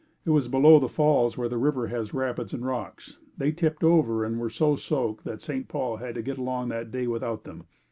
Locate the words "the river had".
1.47-2.11